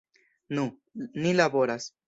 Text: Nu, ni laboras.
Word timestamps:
Nu, 0.59 0.63
ni 1.25 1.37
laboras. 1.39 1.91